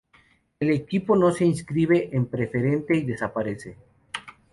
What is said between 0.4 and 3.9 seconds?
El equipo no se inscribe en Preferente y desaparece.